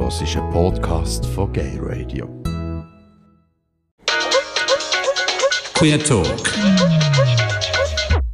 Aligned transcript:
hörst 0.00 0.22
einen 0.22 0.50
Podcast 0.50 1.26
von 1.26 1.52
Gay 1.52 1.78
Radio. 1.80 2.28
Queer 5.74 6.02
Talk. 6.02 6.52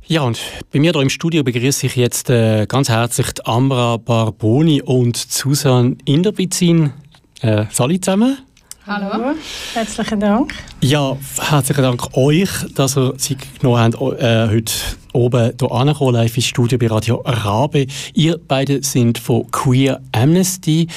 Ja, 0.06 0.22
und 0.22 0.38
bei 0.72 0.78
mir 0.78 0.92
hier 0.92 1.00
im 1.00 1.08
Studio 1.08 1.42
begrüße 1.42 1.86
ich 1.86 1.96
jetzt 1.96 2.28
äh, 2.28 2.66
ganz 2.66 2.88
herzlich 2.88 3.32
die 3.32 3.46
Ambra 3.46 3.96
Barboni 3.96 4.82
und 4.82 5.16
Susan 5.16 5.96
Inderbizin. 6.04 6.92
Äh, 7.40 7.64
salut 7.70 8.04
zusammen. 8.04 8.38
Hallo. 8.86 9.34
Herzlichen 9.72 10.20
Dank. 10.20 10.52
Ja, 10.82 11.16
herzlichen 11.40 11.82
Dank 11.82 12.14
euch, 12.14 12.50
dass 12.74 12.98
ihr 12.98 13.16
Zeit 13.16 13.38
genommen 13.58 13.78
habt, 13.78 14.20
äh, 14.20 14.48
heute 14.48 14.74
oben 15.14 15.52
hier 15.58 15.72
angekommen, 15.72 16.14
live 16.14 16.36
ins 16.36 16.46
Studio 16.46 16.76
bei 16.76 16.88
Radio 16.88 17.22
Rabe. 17.24 17.86
Ihr 18.12 18.38
beide 18.46 18.82
sind 18.82 19.16
von 19.16 19.50
Queer 19.50 20.02
Amnesty. 20.12 20.88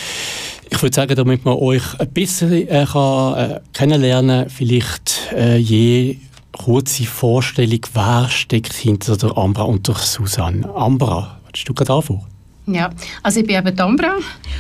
Ich 0.70 0.82
würde 0.82 0.96
sagen, 0.96 1.16
damit 1.16 1.46
man 1.46 1.56
euch 1.56 2.00
ein 2.00 2.10
bisschen 2.10 2.52
äh, 2.52 2.86
kann, 2.92 3.38
äh, 3.38 3.60
kennenlernen 3.74 4.50
vielleicht 4.50 5.32
äh, 5.34 5.58
je 5.58 6.18
kurze 6.52 7.06
Vorstellung, 7.06 7.80
wer 7.94 8.28
steckt 8.30 8.74
hinter 8.74 9.16
der 9.18 9.38
Ambra 9.38 9.64
und 9.64 9.88
der 9.88 9.96
Susanne. 9.96 10.68
Ambra, 10.76 11.38
willst 11.46 11.70
du 11.70 11.74
gerade 11.74 11.94
anfangen? 11.94 12.26
Ja, 12.68 12.90
also 13.24 13.40
ich 13.40 13.48
bin 13.48 13.56
eben 13.56 13.80
Ambra 13.80 14.16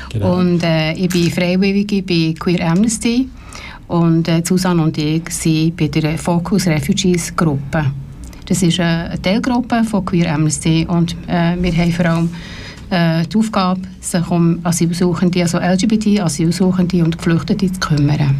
genau. 0.10 0.38
und 0.38 0.64
äh, 0.64 0.94
ich 0.94 1.10
bin 1.10 1.30
Freiwillige 1.30 2.02
bei 2.04 2.34
Queer 2.40 2.72
Amnesty 2.72 3.28
und 3.88 4.28
äh, 4.30 4.42
Susanne 4.46 4.82
und 4.82 4.98
ich 4.98 5.30
sind 5.30 5.76
bei 5.76 5.88
der 5.88 6.18
Focus 6.18 6.68
Refugees 6.68 7.36
Gruppe. 7.36 7.92
Das 8.46 8.64
ist 8.64 8.80
eine 8.80 9.22
Teilgruppe 9.22 9.84
von 9.84 10.06
Queer 10.06 10.34
Amnesty 10.34 10.86
und 10.88 11.18
äh, 11.28 11.58
wir 11.60 11.76
haben 11.76 11.92
vor 11.92 12.06
allem 12.06 12.30
äh, 12.90 13.24
die 13.26 13.38
Aufgabe, 13.38 13.82
sich 14.02 14.28
um 14.30 14.60
Asylsuchende, 14.64 15.42
also 15.42 15.58
LGBT, 15.58 16.22
Asylsuchende 16.22 17.04
und 17.04 17.18
Geflüchtete 17.18 17.72
zu 17.72 17.80
kümmern. 17.80 18.36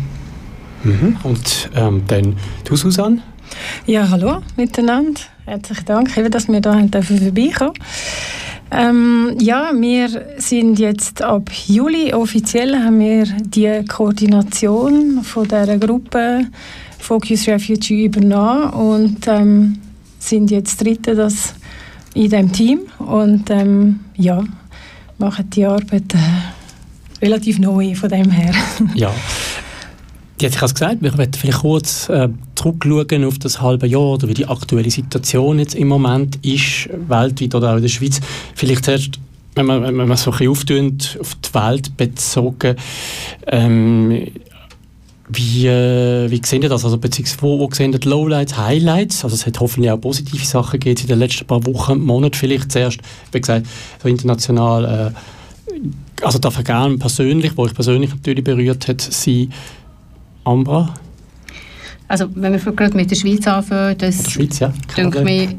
Mhm. 0.84 1.18
Und 1.24 1.70
ähm, 1.76 2.04
dann 2.08 2.36
du, 2.64 2.76
Susanne? 2.76 3.22
Ja, 3.86 4.10
hallo 4.10 4.42
miteinander. 4.56 5.22
Herzlichen 5.46 5.86
Dank, 5.86 6.32
dass 6.32 6.48
wir 6.48 6.62
hier 6.62 7.04
vorbeikommen 7.04 7.74
ähm, 8.70 9.38
ja, 9.40 9.72
wir 9.74 10.10
sind 10.38 10.78
jetzt 10.78 11.22
ab 11.22 11.50
Juli 11.68 12.14
offiziell 12.14 12.76
haben 12.76 13.00
wir 13.00 13.26
die 13.26 13.86
Koordination 13.88 15.24
von 15.24 15.48
der 15.48 15.78
Gruppe 15.78 16.48
Focus 17.00 17.48
Refugee 17.48 18.06
übernommen 18.06 18.70
und 18.72 19.28
ähm, 19.28 19.80
sind 20.20 20.52
jetzt 20.52 20.84
Dritte 20.84 21.16
das 21.16 21.56
in 22.18 22.30
dem 22.32 22.52
Team 22.52 22.80
und 22.98 23.50
ähm, 23.52 24.00
ja, 24.16 24.44
machen 25.20 25.50
die 25.52 25.66
Arbeit 25.66 26.14
äh, 26.16 27.26
relativ 27.26 27.60
neu 27.60 27.94
von 27.94 28.10
dem 28.10 28.32
her. 28.32 28.54
ja. 28.96 29.14
Jetzt, 30.40 30.56
ich 30.56 30.62
habe 30.62 30.68
es 30.68 30.74
gesagt, 30.74 31.02
wir 31.02 31.18
werden 31.18 31.34
vielleicht 31.34 31.60
kurz 31.60 32.10
äh, 32.10 32.30
zurückschauen 32.56 33.24
auf 33.24 33.40
das 33.40 33.62
halbe 33.62 33.88
Jahr 33.88 34.02
oder 34.02 34.28
wie 34.28 34.34
die 34.34 34.48
aktuelle 34.48 34.92
Situation 34.92 35.60
jetzt 35.60 35.76
im 35.76 35.88
Moment 35.88 36.44
ist, 36.46 36.90
weltweit 37.08 37.56
oder 37.56 37.72
auch 37.72 37.76
in 37.78 37.82
der 37.82 37.90
Schweiz. 37.90 38.20
Vielleicht 38.54 38.86
zuerst, 38.86 39.20
wenn 39.56 39.66
man, 39.66 39.84
wenn 39.84 39.96
man 39.96 40.18
so 40.18 40.32
ein 40.32 40.38
bisschen 40.38 40.98
auf 41.20 41.36
die 41.36 41.54
Welt 41.54 41.98
bezogen, 41.98 42.76
ähm, 43.48 44.28
wie, 45.30 45.68
äh, 45.68 46.32
wie 46.32 46.42
sehen 46.46 46.62
ihr 46.62 46.70
das? 46.70 46.86
Also, 46.86 46.98
beziehungsweise 46.98 47.42
wo, 47.42 47.60
wo 47.60 47.70
sehen 47.72 47.92
die 47.92 48.08
Lowlights, 48.08 48.58
Highlights? 48.58 49.24
Also, 49.24 49.36
es 49.36 49.46
hat 49.46 49.60
hoffentlich 49.60 49.92
auch 49.92 50.00
positive 50.00 50.46
Sachen 50.46 50.80
gegeben 50.80 51.02
in 51.02 51.08
den 51.08 51.20
letzten 51.20 51.46
paar 51.46 51.66
Wochen, 51.66 52.00
Monaten 52.00 52.36
vielleicht 52.36 52.72
zuerst, 52.72 53.00
wie 53.32 53.42
gesagt, 53.42 53.68
so 54.02 54.08
international, 54.08 55.14
äh, 55.14 56.24
also 56.24 56.40
darf 56.40 56.58
ich 56.58 56.66
gerne 56.66 56.98
persönlich, 56.98 57.56
wo 57.56 57.66
ich 57.66 57.74
persönlich 57.74 58.12
natürlich 58.12 58.44
berührt 58.44 58.88
hat, 58.88 59.02
sein, 59.02 59.52
Ambra? 60.46 60.94
Also 62.08 62.28
wenn 62.36 62.54
wir 62.54 62.72
gerade 62.72 62.96
mit 62.96 63.12
der 63.12 63.16
Schweiz 63.16 63.46
anfangen, 63.48 63.98
das 63.98 64.24
der 64.24 64.32
Schweiz, 64.32 64.60
ja. 64.60 64.74
denke 64.96 65.24
mir 65.24 65.50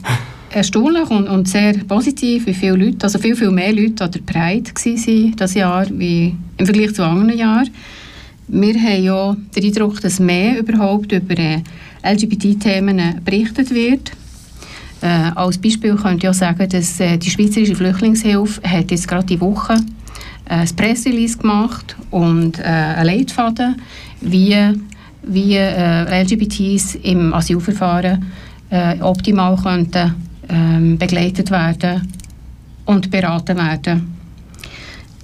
erstaunlich 0.50 1.10
und, 1.10 1.28
und, 1.28 1.46
sehr 1.46 1.74
positiv, 1.86 2.46
wie 2.46 2.54
viele 2.54 2.76
Leute, 2.76 2.98
also 3.02 3.18
viel, 3.18 3.36
viel 3.36 3.50
mehr 3.50 3.72
Leute 3.72 4.04
an 4.04 4.10
der 4.10 4.20
Pride 4.20 4.70
waren 4.70 5.36
das 5.36 5.54
Jahr 5.54 5.86
wie 5.90 6.34
im 6.56 6.66
Vergleich 6.66 6.94
zu 6.94 7.04
anderen 7.04 7.38
Jahren. 7.38 7.68
Wir 8.48 8.74
haben 8.74 9.02
ja 9.02 9.36
den 9.54 9.64
Eindruck, 9.64 10.00
dass 10.00 10.18
mehr 10.18 10.58
überhaupt 10.58 11.12
über 11.12 11.38
äh, 11.38 11.60
LGBT-Themen 12.02 13.20
berichtet 13.22 13.70
wird. 13.70 14.10
Äh, 15.02 15.30
als 15.34 15.58
Beispiel 15.58 15.94
könnte 15.96 16.16
ich 16.16 16.22
ja 16.22 16.32
sagen, 16.32 16.66
dass 16.68 16.98
äh, 16.98 17.18
die 17.18 17.30
Schweizerische 17.30 17.76
Flüchtlingshilfe 17.76 18.62
hat 18.62 18.90
jetzt 18.90 19.06
gerade 19.06 19.26
die 19.26 19.40
Woche 19.40 19.74
äh, 20.46 20.54
ein 20.54 20.76
Pressrelease 20.76 21.36
gemacht 21.36 21.94
und 22.10 22.58
äh, 22.58 22.62
einen 22.62 23.06
Leitfaden 23.06 23.76
wie, 24.22 24.56
wie 25.22 25.54
äh, 25.54 26.22
LGBTs 26.22 26.94
im 27.02 27.34
Asylverfahren 27.34 28.24
äh, 28.70 28.98
optimal 29.00 29.56
könnten, 29.56 30.14
ähm, 30.48 30.96
begleitet 30.96 31.50
werden 31.50 32.10
und 32.86 33.10
beraten 33.10 33.58
werden. 33.58 34.17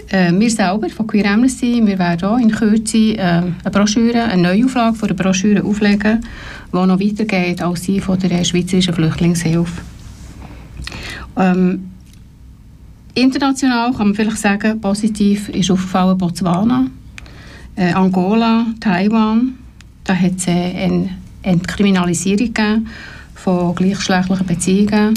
Äh, 0.09 0.33
wir 0.33 0.51
selber 0.51 0.89
von 0.91 1.07
Queer 1.07 1.31
Amnesty, 1.31 1.81
wir 1.85 1.99
werden 1.99 2.29
auch 2.29 2.39
in 2.39 2.51
Kürze 2.51 3.17
äh, 3.17 3.19
eine 3.19 3.53
Broschüre, 3.73 4.25
eine 4.25 4.43
Neuauflage 4.43 4.97
von 4.97 5.09
der 5.09 5.15
Broschüre 5.15 5.65
auflegen, 5.65 6.21
die 6.73 6.77
noch 6.77 7.01
weitergeht 7.01 7.63
als 7.63 7.83
die 7.83 8.01
von 8.01 8.19
der 8.19 8.45
Schweizerischen 8.45 8.95
Flüchtlingshilfe. 8.95 9.83
Ähm, 11.37 11.91
international 13.15 13.93
kann 13.93 14.09
man 14.09 14.15
vielleicht 14.15 14.39
sagen, 14.39 14.81
positiv 14.81 15.49
ist 15.49 15.71
aufgefallen 15.71 16.19
Botswana 16.19 16.87
äh, 17.77 17.93
Angola, 17.93 18.67
Taiwan, 18.81 19.55
da 20.05 20.15
hat 20.15 20.37
es 20.37 20.47
äh, 20.47 20.51
eine 20.53 21.11
Entkriminalisierung 21.43 22.87
von 23.35 23.75
gleichgeschlechtlichen 23.75 24.47
Beziehungen. 24.47 25.15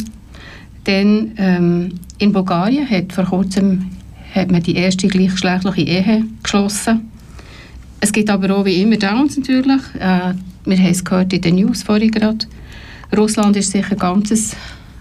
Dann 0.83 1.31
ähm, 1.37 1.89
in 2.17 2.31
Bulgarien 2.31 2.89
hat 2.89 3.13
vor 3.13 3.25
kurzem 3.25 3.96
hat 4.37 4.51
man 4.51 4.63
die 4.63 4.75
erste 4.75 5.07
gleichgeschlechtliche 5.07 5.81
Ehe 5.81 6.25
geschlossen. 6.43 7.11
Es 7.99 8.11
gibt 8.11 8.29
aber 8.29 8.55
auch 8.55 8.65
wie 8.65 8.81
immer 8.81 8.97
Downs 8.97 9.37
natürlich. 9.37 9.81
Äh, 9.99 10.33
wir 10.65 10.77
haben 10.77 10.91
es 10.91 11.03
gehört 11.03 11.33
in 11.33 11.41
den 11.41 11.55
News 11.55 11.83
vorhin 11.83 12.11
gerade. 12.11 12.45
Russland 13.15 13.55
ist 13.55 13.71
sicher 13.71 13.91
ein 13.91 13.97
ganzes 13.97 14.55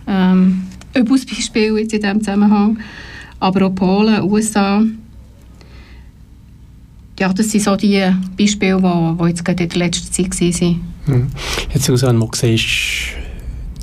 ähm, 0.07 0.63
übles 0.97 1.27
Beispiel 1.27 1.77
in 1.77 1.89
diesem 1.89 2.21
Zusammenhang. 2.21 2.79
Aber 3.39 3.67
auch 3.67 3.75
Polen, 3.75 4.23
USA, 4.23 4.83
ja, 7.19 7.33
das 7.33 7.51
sind 7.51 7.63
so 7.63 7.77
die 7.77 8.03
Beispiele, 8.37 8.81
die, 8.81 9.23
die 9.23 9.29
jetzt 9.29 9.45
gerade 9.45 9.65
in 9.65 9.69
der 9.69 9.79
letzten 9.79 10.13
Zeit 10.13 10.41
waren. 10.41 10.81
Mhm. 11.07 11.27
Jetzt, 11.73 11.85
Susanne, 11.85 12.21
wo 12.21 12.31
siehst 12.33 13.17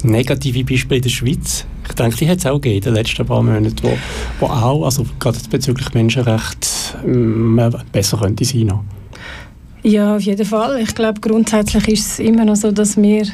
negative 0.03 0.63
Beispiele 0.63 0.97
in 0.97 1.03
der 1.03 1.09
Schweiz? 1.09 1.65
Ich 1.87 1.95
denke, 1.95 2.17
die 2.17 2.29
hat 2.29 2.39
es 2.39 2.45
auch 2.45 2.59
gegeben 2.59 2.77
in 2.77 2.81
den 2.81 2.93
letzten 2.93 3.25
paar 3.25 3.43
Monaten, 3.43 3.75
wo, 3.81 3.97
wo 4.39 4.45
auch, 4.47 4.85
also 4.85 5.05
gerade 5.19 5.37
bezüglich 5.49 5.93
Menschenrechte, 5.93 6.67
ähm, 7.05 7.59
besser 7.91 8.17
könnte 8.17 8.45
sein 8.45 8.67
noch. 8.67 8.83
Ja, 9.83 10.15
auf 10.15 10.21
jeden 10.21 10.45
Fall. 10.45 10.79
Ich 10.79 10.95
glaube, 10.95 11.19
grundsätzlich 11.19 11.87
ist 11.89 12.07
es 12.07 12.19
immer 12.19 12.45
noch 12.45 12.55
so, 12.55 12.71
dass 12.71 12.95
wir 12.95 13.25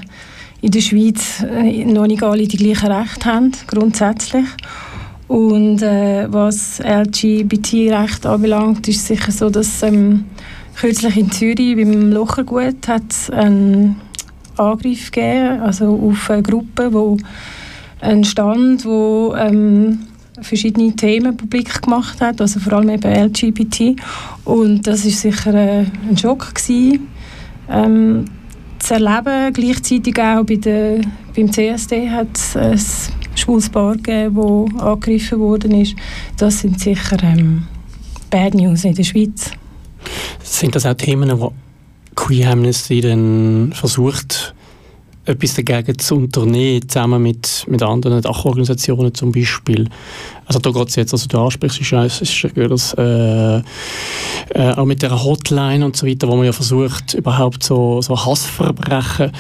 in 0.62 0.72
der 0.72 0.82
Schweiz 0.82 1.44
äh, 1.44 1.86
noch 1.86 2.08
nicht 2.08 2.24
alle 2.24 2.48
die 2.48 2.58
gleichen 2.58 2.92
Rechte 2.92 3.26
haben, 3.26 3.52
grundsätzlich. 3.68 4.46
Und 5.28 5.84
äh, 5.84 6.26
was 6.32 6.80
LGBT-Recht 6.80 8.26
anbelangt, 8.26 8.88
ist 8.88 8.98
es 8.98 9.08
sicher 9.08 9.32
so, 9.32 9.52
dass 9.52 9.84
ähm, 9.84 10.26
kürzlich 10.76 11.18
in 11.18 11.32
Zürich 11.32 11.76
beim 11.76 12.12
Lochergut 12.12 12.88
hat 12.88 13.30
einen 13.32 13.98
Angriff 14.58 15.12
gegeben, 15.12 15.62
also 15.62 16.12
auf 16.12 16.30
eine 16.32 16.42
Gruppe, 16.42 16.92
wo 16.92 17.18
einen 18.02 18.24
Stand, 18.24 18.86
wo 18.86 19.34
ähm, 19.38 20.00
verschiedene 20.42 20.96
Themen 20.96 21.36
publik 21.36 21.82
gemacht 21.82 22.22
hat, 22.22 22.42
also 22.42 22.60
vor 22.60 22.74
allem 22.74 22.90
eben 22.90 23.12
LGBT. 23.12 23.96
Und 24.46 24.88
das 24.88 25.06
ist 25.06 25.22
sicher 25.22 25.54
äh, 25.54 25.86
ein 26.08 26.18
Schock 26.18 26.54
gewesen, 26.56 27.08
ähm, 27.70 28.26
zu 28.80 28.94
erleben. 28.96 29.54
Gleichzeitig 29.54 30.18
auch 30.20 30.44
bei 30.44 30.56
der, 30.56 31.02
beim 31.36 31.52
CSD 31.52 32.10
hat 32.10 32.38
es 32.56 33.12
schwules 33.36 33.70
Paar 33.70 33.96
gegeben, 33.96 34.36
das 34.74 34.82
angegriffen 34.82 35.40
worden 35.40 35.72
ist. 35.72 35.96
Das 36.38 36.60
sind 36.60 36.80
sicher 36.80 37.18
ähm, 37.24 37.68
Bad 38.30 38.54
News 38.54 38.84
in 38.84 38.96
der 38.96 39.04
Schweiz. 39.04 39.52
Sind 40.44 40.76
das 40.76 40.86
auch 40.86 40.94
Themen, 40.94 41.30
die 41.30 41.48
Queer 42.16 42.52
Amnesty 42.52 43.02
dann 43.02 43.72
versucht, 43.74 44.54
etwas 45.30 45.54
dagegen 45.54 45.98
zu 45.98 46.16
unternehmen, 46.16 46.88
zusammen 46.88 47.22
mit, 47.22 47.66
mit 47.68 47.82
anderen 47.84 48.22
Dachorganisationen 48.22 49.14
zum 49.14 49.32
Beispiel. 49.32 49.88
Also 50.46 50.60
da 50.60 50.72
geht 50.72 50.90
es 50.90 50.96
jetzt, 50.96 51.14
also 51.14 51.28
du 51.28 51.40
ansprichst, 51.40 51.80
ist, 51.80 52.22
ist, 52.22 52.44
ist 52.44 52.98
äh, 52.98 53.58
äh, 53.58 53.62
auch 54.76 54.86
mit 54.86 55.02
der 55.04 55.24
Hotline 55.24 55.86
und 55.86 55.96
so 55.96 56.08
weiter, 56.08 56.28
wo 56.28 56.36
man 56.36 56.46
ja 56.46 56.52
versucht, 56.52 57.14
überhaupt 57.14 57.64
so, 57.64 58.02
so 58.02 58.18
Hassverbrechen 58.26 59.32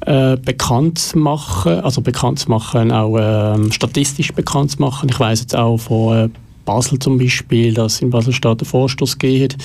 äh, 0.00 0.36
bekannt 0.36 0.98
zu 0.98 1.18
machen, 1.18 1.80
also 1.80 2.00
bekannt 2.00 2.40
zu 2.40 2.50
machen, 2.50 2.90
auch 2.90 3.16
äh, 3.16 3.70
statistisch 3.70 4.32
bekannt 4.32 4.72
zu 4.72 4.80
machen. 4.80 5.08
Ich 5.08 5.20
weiß 5.20 5.40
jetzt 5.40 5.54
auch 5.54 5.78
von 5.78 6.16
äh, 6.16 6.28
Basel 6.64 6.98
zum 6.98 7.16
Beispiel, 7.16 7.72
dass 7.72 8.02
in 8.02 8.10
Basel-Stadt 8.10 8.60
ein 8.60 8.64
Vorstoß 8.64 9.18
geht 9.18 9.56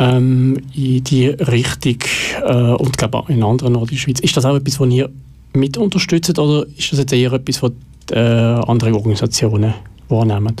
ähm, 0.00 0.56
in 0.74 1.04
die 1.04 1.26
Richtung 1.28 1.98
äh, 2.42 2.72
und 2.72 2.96
glaube 2.98 3.32
in 3.32 3.42
anderen 3.42 3.76
Orten 3.76 3.90
der 3.90 3.96
Schweiz. 3.96 4.20
Ist 4.20 4.36
das 4.36 4.44
auch 4.44 4.56
etwas, 4.56 4.80
was 4.80 4.88
ihr 4.90 5.10
mit 5.52 5.76
unterstützt 5.76 6.38
oder 6.38 6.66
ist 6.76 6.92
das 6.92 6.98
jetzt 7.00 7.12
eher 7.12 7.32
etwas, 7.32 7.62
was 7.62 7.72
äh, 8.10 8.18
andere 8.18 8.94
Organisationen 8.94 9.74
wahrnehmen? 10.08 10.56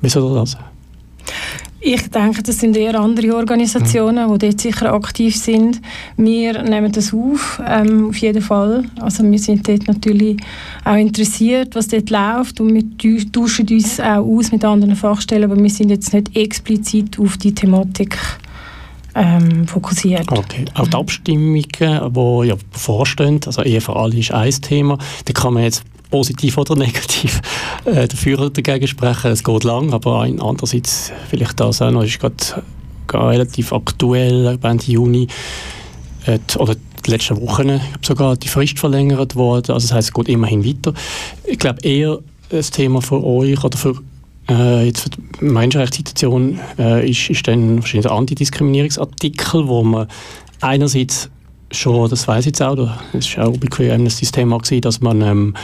Wieso 0.00 0.34
das? 0.34 0.56
Ich 1.82 2.10
denke, 2.10 2.42
das 2.42 2.58
sind 2.58 2.76
eher 2.76 3.00
andere 3.00 3.34
Organisationen, 3.34 4.28
mhm. 4.28 4.38
die 4.38 4.48
dort 4.48 4.60
sicher 4.60 4.92
aktiv 4.92 5.34
sind. 5.34 5.80
Wir 6.18 6.62
nehmen 6.62 6.92
das 6.92 7.14
auf, 7.14 7.60
ähm, 7.66 8.10
auf 8.10 8.16
jeden 8.18 8.42
Fall. 8.42 8.84
Also 9.00 9.24
wir 9.24 9.38
sind 9.38 9.66
dort 9.66 9.88
natürlich 9.88 10.36
auch 10.84 10.96
interessiert, 10.96 11.74
was 11.74 11.88
dort 11.88 12.10
läuft 12.10 12.60
und 12.60 12.74
wir 12.74 13.32
tauschen 13.32 13.66
uns 13.70 13.98
auch 13.98 14.26
aus 14.26 14.52
mit 14.52 14.62
anderen 14.62 14.94
Fachstellen, 14.94 15.50
aber 15.50 15.60
wir 15.60 15.70
sind 15.70 15.90
jetzt 15.90 16.12
nicht 16.12 16.36
explizit 16.36 17.18
auf 17.18 17.38
die 17.38 17.54
Thematik 17.54 18.18
ähm, 19.14 19.66
fokussiert. 19.66 20.30
Okay. 20.30 20.64
Auch 20.74 20.86
die 20.86 20.96
Abstimmungen, 20.96 21.62
die 21.62 22.48
ja 22.48 22.54
vorstehen, 22.70 23.40
also 23.46 23.62
Ehe 23.62 23.80
für 23.80 23.96
alle 23.96 24.18
ist 24.18 24.32
ein 24.32 24.50
Thema, 24.50 24.98
da 25.24 25.32
kann 25.32 25.54
man 25.54 25.64
jetzt 25.64 25.84
positiv 26.10 26.58
oder 26.58 26.76
negativ 26.76 27.40
äh, 27.84 28.08
dafür 28.08 28.40
oder 28.40 28.50
dagegen 28.50 28.86
sprechen. 28.86 29.30
Es 29.30 29.44
geht 29.44 29.64
lang, 29.64 29.92
aber 29.92 30.22
andererseits 30.22 31.12
vielleicht 31.28 31.58
das 31.60 31.82
auch 31.82 31.90
noch, 31.90 32.02
ist 32.02 32.20
gerade 32.20 32.62
relativ 33.12 33.72
aktuell, 33.72 34.58
Ende 34.62 34.84
Juni 34.84 35.28
äh, 36.26 36.38
oder 36.58 36.74
die 37.06 37.10
letzten 37.10 37.40
Wochen 37.40 37.80
sogar 38.02 38.36
die 38.36 38.48
Frist 38.48 38.78
verlängert 38.78 39.36
worden. 39.36 39.72
Also 39.72 39.88
das 39.88 39.92
heißt, 39.92 40.08
es 40.08 40.14
geht 40.14 40.28
immerhin 40.28 40.64
weiter. 40.64 40.92
Ich 41.44 41.58
glaube 41.58 41.80
eher 41.82 42.18
das 42.50 42.70
Thema 42.70 43.00
für 43.00 43.24
euch 43.24 43.62
oder 43.64 43.78
für 43.78 43.94
äh, 44.50 44.86
jetzt 44.86 45.10
die 45.40 45.44
Menschenrechtssituation 45.44 46.58
äh, 46.78 47.08
ist, 47.08 47.30
ist 47.30 47.46
dann 47.46 47.78
wahrscheinlich 47.78 48.06
der 48.06 48.12
Antidiskriminierungsartikel, 48.12 49.68
wo 49.68 49.82
man 49.82 50.08
einerseits 50.60 51.30
schon, 51.70 52.10
das 52.10 52.26
weiß 52.26 52.40
ich 52.40 52.46
jetzt 52.46 52.62
auch, 52.62 52.74
das 52.74 53.26
ist 53.26 53.38
auch 53.38 53.56
bei 53.56 53.94
Amnesty 53.94 54.24
das 54.24 54.32
Thema 54.32 54.58
gewesen, 54.58 54.80
dass 54.80 55.00
man 55.00 55.22
ähm, 55.22 55.54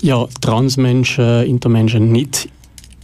ja, 0.00 0.26
Transmenschen, 0.40 1.44
Intermenschen 1.44 2.10
nicht 2.10 2.48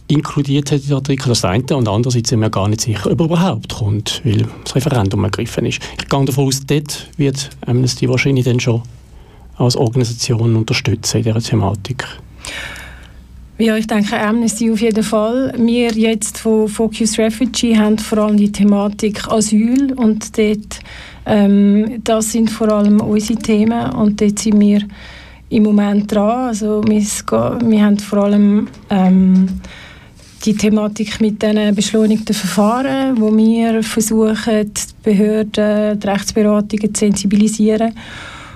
inkludiert 0.07 0.71
hat 0.71 0.81
in 0.81 0.87
den 0.87 0.95
Artikel, 0.95 1.29
das 1.29 1.45
eine, 1.45 1.63
und 1.75 1.87
andererseits 1.87 2.29
sind 2.29 2.41
wir 2.41 2.49
gar 2.49 2.67
nicht 2.67 2.81
sicher, 2.81 3.11
ob 3.11 3.19
er 3.19 3.25
überhaupt 3.25 3.73
kommt, 3.75 4.21
weil 4.25 4.45
das 4.63 4.75
Referendum 4.75 5.23
ergriffen 5.23 5.65
ist. 5.65 5.79
Ich 5.99 6.09
gehe 6.09 6.25
davon 6.25 6.47
aus, 6.47 6.65
dort 6.65 7.07
wird 7.17 7.49
Amnesty 7.65 8.09
wahrscheinlich 8.09 8.45
dann 8.45 8.59
schon 8.59 8.81
als 9.57 9.77
Organisation 9.77 10.55
unterstützen 10.55 11.17
in 11.17 11.23
dieser 11.23 11.41
Thematik. 11.41 12.05
Ja, 13.61 13.77
ich 13.77 13.85
denke 13.85 14.19
Amnesty 14.19 14.71
auf 14.71 14.81
jeden 14.81 15.03
Fall. 15.03 15.53
Wir 15.55 15.91
jetzt 15.91 16.39
von 16.39 16.67
Focus 16.67 17.19
Refugee 17.19 17.77
haben 17.77 17.99
vor 17.99 18.17
allem 18.17 18.35
die 18.35 18.51
Thematik 18.51 19.27
Asyl 19.27 19.93
und 19.93 20.35
dort 20.35 20.79
ähm, 21.27 22.01
das 22.03 22.31
sind 22.31 22.49
vor 22.49 22.69
allem 22.69 22.99
unsere 23.01 23.37
Themen 23.37 23.91
und 23.91 24.19
dort 24.19 24.39
sind 24.39 24.59
wir 24.59 24.81
im 25.49 25.61
Moment 25.61 26.11
dran. 26.11 26.47
Also 26.47 26.81
wir, 26.87 27.03
wir 27.03 27.85
haben 27.85 27.99
vor 27.99 28.23
allem 28.23 28.67
ähm, 28.89 29.47
die 30.43 30.55
Thematik 30.55 31.21
mit 31.21 31.43
den 31.43 31.75
beschleunigten 31.75 32.33
Verfahren, 32.33 33.21
wo 33.21 33.31
wir 33.37 33.83
versuchen, 33.83 34.73
die 34.73 34.81
Behörden, 35.03 35.99
die 35.99 36.07
Rechtsberatungen 36.07 36.95
zu 36.95 36.99
sensibilisieren 36.99 37.93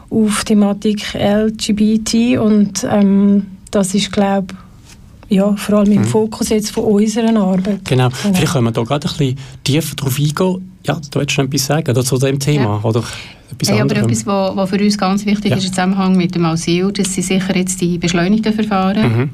auf 0.10 0.40
die 0.40 0.46
Thematik 0.46 1.14
LGBT 1.14 2.40
und 2.40 2.88
ähm, 2.90 3.46
das 3.70 3.94
ist, 3.94 4.12
glaube 4.12 4.56
ja, 5.30 5.56
vor 5.56 5.80
allem 5.80 5.92
im 5.92 6.02
mhm. 6.02 6.06
Fokus 6.06 6.50
jetzt 6.50 6.72
von 6.72 6.84
unserer 6.84 7.36
Arbeit. 7.36 7.86
Genau. 7.86 8.10
genau. 8.10 8.10
Vielleicht 8.10 8.54
können 8.54 8.66
wir 8.66 8.72
da 8.72 8.84
gerade 8.84 9.08
ein 9.08 9.18
bisschen 9.18 9.38
tiefer 9.64 9.96
drauf 9.96 10.18
eingehen. 10.20 10.72
Ja, 10.86 11.02
du 11.12 11.20
willst 11.20 11.38
noch 11.38 11.46
etwas 11.46 11.66
sagen 11.66 11.90
oder 11.90 12.04
zu 12.04 12.18
dem 12.18 12.40
Thema? 12.40 12.64
Ja. 12.64 12.82
Oder 12.84 13.04
etwas 13.52 13.70
hey, 13.70 13.82
aber 13.82 13.96
etwas, 13.96 14.26
was 14.26 14.70
für 14.70 14.80
uns 14.80 14.98
ganz 14.98 15.26
wichtig 15.26 15.52
ja. 15.52 15.58
ist 15.58 15.66
im 15.66 15.70
Zusammenhang 15.72 16.16
mit 16.16 16.36
dem 16.36 16.46
Asyl, 16.46 16.92
das 16.92 17.14
sind 17.14 17.24
sicher 17.24 17.56
jetzt 17.56 17.82
die 17.82 17.98
beschleunigten 17.98 18.54
Verfahren, 18.54 19.02
mhm. 19.02 19.30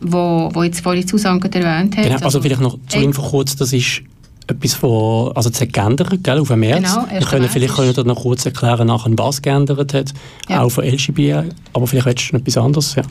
wo, 0.00 0.50
wo 0.52 0.62
jetzt 0.62 0.80
vorhin 0.80 1.06
Susanne 1.06 1.40
erwähnt 1.42 1.96
hat. 1.96 2.04
Genau, 2.04 2.14
also, 2.14 2.24
also 2.26 2.42
vielleicht 2.42 2.60
noch 2.60 2.78
zu 2.86 2.98
Info 2.98 3.22
kurz, 3.22 3.56
das 3.56 3.72
ist 3.72 4.02
etwas 4.46 4.74
von, 4.74 5.32
also 5.34 5.50
es 5.50 5.60
hat 5.60 5.72
geändert, 5.72 6.12
gell, 6.22 6.38
auf 6.38 6.48
den 6.48 6.60
März. 6.60 6.94
Genau, 6.94 7.06
wir 7.10 7.20
können, 7.20 7.48
vielleicht 7.48 7.74
können 7.74 7.96
wir 7.96 8.04
noch 8.04 8.22
kurz 8.22 8.44
erklären, 8.44 8.88
nachher, 8.88 9.10
was 9.16 9.40
geändert 9.40 9.94
hat, 9.94 10.12
ja. 10.48 10.62
auch 10.62 10.70
von 10.70 10.84
LGBTI, 10.84 11.50
aber 11.72 11.86
vielleicht 11.86 12.06
willst 12.06 12.30
du 12.30 12.36
noch 12.36 12.40
etwas 12.40 12.56
anderes, 12.56 12.94
ja. 12.94 13.02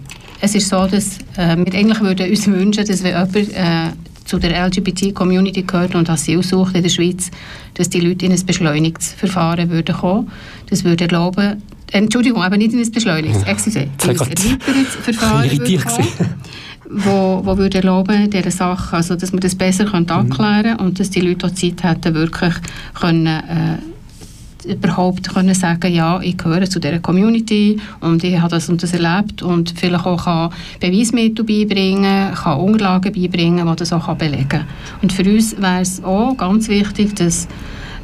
Es 0.41 0.55
ist 0.55 0.69
so, 0.69 0.87
dass 0.87 1.19
äh, 1.37 1.55
wir 1.55 1.73
eigentlich 1.73 2.01
würden 2.01 2.29
uns 2.29 2.47
wünschen, 2.47 2.85
dass 2.85 3.03
wenn 3.03 3.11
jemand 3.11 3.35
äh, 3.35 3.95
zu 4.25 4.39
der 4.39 4.67
LGBT-Community 4.67 5.63
gehört 5.63 5.95
und 5.95 6.09
Asyl 6.09 6.43
sucht 6.43 6.75
in 6.75 6.83
der 6.83 6.89
Schweiz, 6.89 7.29
dass 7.75 7.89
die 7.89 7.99
Leute 7.99 8.25
in 8.25 8.31
ein 8.31 8.45
beschleunigtes 8.45 9.13
Verfahren 9.13 9.69
würden 9.69 9.95
kommen. 9.95 10.31
Das 10.69 10.83
würde 10.83 11.05
erlauben, 11.05 11.61
Entschuldigung, 11.91 12.41
aber 12.41 12.57
nicht 12.57 12.73
in 12.73 12.79
ein 12.79 12.91
beschleunigtes, 12.91 13.43
excuse, 13.43 13.79
in 13.79 13.89
ein 13.89 14.09
erweitertes 14.09 14.45
Verfahren 15.03 15.51
würde 15.51 15.77
kommen 15.77 16.07
wo, 16.93 17.41
wo 17.43 17.57
würde 17.57 17.77
erlauben, 17.79 18.29
diese 18.29 18.51
Sache, 18.51 18.97
also 18.97 19.15
dass 19.15 19.31
man 19.31 19.39
das 19.39 19.55
besser 19.55 19.85
mhm. 19.85 20.05
abklären 20.07 20.77
und 20.77 20.99
dass 20.99 21.09
die 21.09 21.21
Leute 21.21 21.47
auch 21.47 21.51
Zeit 21.51 21.83
hätten, 21.83 22.13
wirklich 22.13 22.53
können, 22.93 23.27
äh, 23.27 23.77
überhaupt 24.69 25.33
können 25.33 25.55
sagen, 25.55 25.93
ja, 25.93 26.19
ich 26.21 26.37
gehöre 26.37 26.69
zu 26.69 26.79
dieser 26.79 26.99
Community 26.99 27.79
und 28.01 28.23
ich 28.23 28.39
habe 28.39 28.51
das 28.51 28.69
und 28.69 28.83
das 28.83 28.93
erlebt 28.93 29.41
und 29.41 29.73
vielleicht 29.75 30.05
auch 30.05 30.23
kann 30.23 30.51
Beweismittel 30.79 31.45
beibringen, 31.45 32.33
kann 32.33 32.59
Unterlagen 32.59 33.13
beibringen, 33.13 33.67
die 33.67 33.75
das 33.75 33.93
auch 33.93 34.13
belegen 34.15 34.49
kann. 34.49 34.67
Und 35.01 35.13
für 35.13 35.23
uns 35.23 35.59
wäre 35.59 35.81
es 35.81 36.03
auch 36.03 36.35
ganz 36.37 36.67
wichtig, 36.67 37.15
dass 37.15 37.47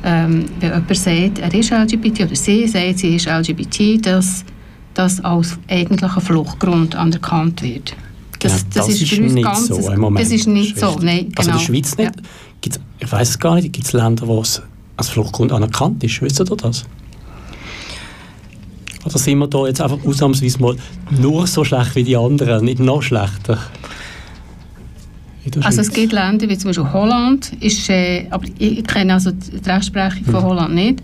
ähm, 0.03 0.45
wenn 0.59 0.71
jemand 0.71 0.95
sagt, 0.95 1.39
er 1.39 1.53
ist 1.53 1.71
LGBT 1.71 2.21
oder 2.21 2.35
sie 2.35 2.67
sagt, 2.67 2.99
sie 2.99 3.15
ist 3.15 3.27
LGBT, 3.27 4.05
dass 4.05 4.45
das 4.93 5.23
als 5.23 5.59
eigentlicher 5.69 6.21
Fluchtgrund 6.21 6.95
anerkannt 6.95 7.61
wird. 7.61 7.95
Das, 8.39 8.51
genau, 8.51 8.63
das, 8.73 8.87
das, 8.87 9.01
ist, 9.01 9.09
für 9.09 9.23
uns 9.23 9.35
ganz, 9.35 9.67
so 9.67 9.91
im 9.91 9.99
Moment. 9.99 10.25
Das 10.25 10.31
ist 10.31 10.47
nicht 10.47 10.79
so, 10.79 10.97
nein, 11.01 11.29
genau. 11.29 11.33
Also 11.33 11.33
in 11.33 11.33
der 11.33 11.45
genau. 11.45 11.59
Schweiz 11.59 11.97
nicht. 11.97 12.11
Ja. 12.65 12.71
ich 12.99 13.11
weiß 13.11 13.29
es 13.29 13.39
gar 13.39 13.55
nicht, 13.55 13.73
gibt 13.73 13.87
es 13.87 13.93
Länder, 13.93 14.27
wo 14.27 14.41
es 14.41 14.61
als 14.95 15.09
Fluchtgrund 15.09 15.51
anerkannt 15.51 16.03
ist. 16.03 16.21
Wisst 16.21 16.39
ihr 16.39 16.45
das? 16.45 16.85
Oder 19.05 19.19
sind 19.19 19.39
wir 19.39 19.47
da 19.47 19.67
jetzt 19.67 19.79
einfach 19.79 19.99
ausnahmsweise 20.05 20.61
mal 20.61 20.75
nur 21.11 21.47
so 21.47 21.63
schlecht 21.63 21.95
wie 21.95 22.03
die 22.03 22.17
anderen, 22.17 22.65
nicht 22.65 22.79
noch 22.79 23.01
schlechter? 23.01 23.57
Also 25.61 25.79
es 25.79 25.89
gibt 25.91 26.11
Länder 26.11 26.49
wie 26.49 26.57
zum 26.57 26.71
Beispiel 26.71 26.91
Holland, 26.91 27.53
ist, 27.61 27.89
äh, 27.89 28.27
aber 28.29 28.45
ich 28.59 28.83
kenne 28.83 29.13
also 29.13 29.31
die 29.31 29.69
Rechtsprechung 29.69 30.25
von 30.25 30.35
hm. 30.35 30.43
Holland 30.43 30.75
nicht, 30.75 31.01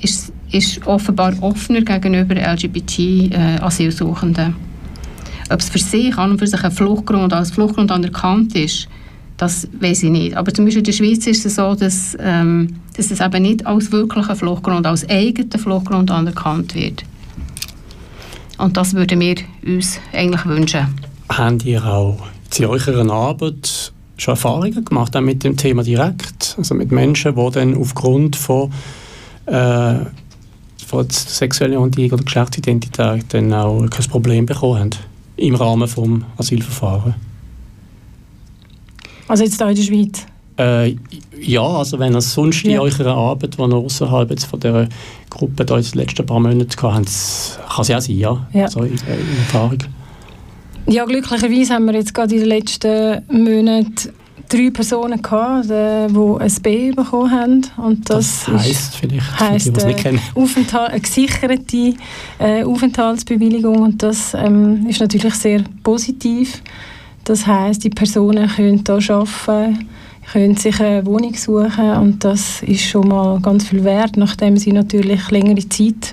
ist, 0.00 0.32
ist 0.52 0.86
offenbar 0.86 1.34
offener 1.40 1.80
gegenüber 1.80 2.36
LGBT-Asylsuchenden. 2.36 4.50
Äh, 4.50 4.52
ob 5.52 5.60
es 5.60 5.68
für 5.68 5.78
sich 5.78 6.16
an 6.16 6.32
und 6.32 6.38
für 6.38 6.46
sich 6.46 6.62
ein 6.62 6.72
Fluchtgrund 6.72 7.32
als 7.32 7.50
Fluchtgrund 7.50 7.90
anerkannt 7.90 8.54
ist, 8.54 8.88
das 9.36 9.68
weiß 9.80 10.04
ich 10.04 10.10
nicht. 10.10 10.36
Aber 10.36 10.52
zum 10.52 10.64
Beispiel 10.64 10.78
in 10.78 10.84
der 10.84 10.92
Schweiz 10.92 11.26
ist 11.26 11.44
es 11.44 11.56
so, 11.56 11.74
dass, 11.74 12.16
ähm, 12.20 12.76
dass 12.96 13.10
es 13.10 13.20
eben 13.20 13.42
nicht 13.42 13.66
als 13.66 13.90
wirklicher 13.90 14.36
Fluchtgrund, 14.36 14.86
als 14.86 15.08
eigener 15.08 15.58
Fluchtgrund 15.58 16.10
anerkannt 16.10 16.74
wird. 16.74 17.04
Und 18.58 18.76
das 18.76 18.94
würden 18.94 19.18
wir 19.18 19.36
uns 19.66 19.98
eigentlich 20.12 20.46
wünschen. 20.46 20.86
Habt 21.28 21.64
ihr 21.64 21.84
auch 21.84 22.18
in 22.56 22.66
eurer 22.66 23.10
Arbeit 23.10 23.92
schon 24.16 24.32
Erfahrungen 24.32 24.84
gemacht 24.84 25.16
auch 25.16 25.20
mit 25.20 25.42
dem 25.42 25.56
Thema 25.56 25.82
direkt? 25.82 26.54
Also 26.58 26.74
mit 26.74 26.92
Menschen, 26.92 27.34
die 27.34 27.50
dann 27.50 27.76
aufgrund 27.76 28.36
von, 28.36 28.70
äh, 29.46 29.94
von 30.86 31.10
sexueller 31.10 31.80
oder 31.80 32.16
Geschlechtsidentität 32.16 33.24
dann 33.30 33.52
auch 33.52 33.88
kein 33.90 34.06
Problem 34.06 34.46
bekommen 34.46 34.78
haben? 34.78 35.11
Im 35.42 35.54
Rahmen 35.54 35.82
des 35.82 35.96
Asylverfahrens. 36.38 37.14
Also 39.28 39.44
jetzt 39.44 39.56
hier 39.56 39.68
in 39.68 39.74
der 39.74 39.82
Schweiz? 39.82 40.26
Äh, 40.58 40.96
ja, 41.40 41.62
also 41.62 41.98
wenn 41.98 42.14
ihr 42.14 42.20
sonst 42.20 42.62
ja. 42.64 42.72
in 42.72 42.78
eurer 42.78 43.14
Arbeit, 43.14 43.56
die 43.56 43.62
ihr 43.62 43.74
außerhalb 43.74 44.30
jetzt 44.30 44.44
von 44.44 44.60
dieser 44.60 44.88
Gruppe 45.30 45.64
da 45.64 45.76
in 45.78 45.82
den 45.82 45.98
letzten 45.98 46.26
paar 46.26 46.40
Monaten 46.40 46.68
gehabt 46.68 46.76
kann 46.76 47.02
es 47.02 47.88
ja 47.88 48.00
sein, 48.00 48.18
ja, 48.18 48.46
ja. 48.52 48.68
So 48.68 48.80
in, 48.80 48.92
äh, 48.92 49.20
in 49.20 49.38
Erfahrung. 49.38 49.78
Ja, 50.86 51.04
glücklicherweise 51.04 51.74
haben 51.74 51.86
wir 51.86 51.94
jetzt 51.94 52.12
gerade 52.12 52.34
in 52.34 52.40
den 52.40 52.48
letzten 52.48 53.22
Monaten 53.28 54.12
drei 54.52 54.70
Personen 54.70 55.22
gehabt, 55.22 55.68
die 55.68 55.72
ein 55.74 56.62
B 56.62 56.90
bekommen 56.92 57.30
haben. 57.30 57.62
Und 57.76 58.08
das, 58.10 58.44
das 58.44 58.48
heisst 58.48 58.96
vielleicht, 58.96 59.40
heisst, 59.40 59.76
die, 59.76 59.86
nicht 59.86 59.98
kennen. 60.00 60.20
Aufenthalt, 60.34 60.90
eine 60.90 61.00
gesicherte 61.00 61.94
äh, 62.38 62.64
Aufenthaltsbewilligung 62.64 63.78
und 63.80 64.02
das 64.02 64.34
ähm, 64.34 64.86
ist 64.86 65.00
natürlich 65.00 65.34
sehr 65.34 65.62
positiv. 65.82 66.62
Das 67.24 67.46
heißt, 67.46 67.84
die 67.84 67.90
Personen 67.90 68.48
können 68.48 68.82
hier 68.86 69.14
arbeiten, 69.14 69.88
können 70.32 70.56
sich 70.56 70.80
eine 70.80 71.06
Wohnung 71.06 71.34
suchen 71.34 71.90
und 71.96 72.24
das 72.24 72.62
ist 72.62 72.82
schon 72.82 73.08
mal 73.08 73.40
ganz 73.40 73.68
viel 73.68 73.84
wert, 73.84 74.16
nachdem 74.16 74.56
sie 74.56 74.72
natürlich 74.72 75.30
längere 75.30 75.68
Zeit 75.68 76.12